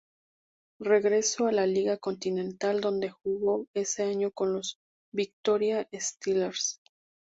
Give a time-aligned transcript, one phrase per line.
[0.79, 4.79] Regresó a la Liga Continental, donde jugó ese año con los
[5.13, 6.81] Victoria Steelers.